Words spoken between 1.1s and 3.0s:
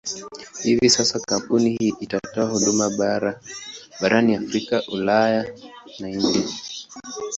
kampuni hii inatoa huduma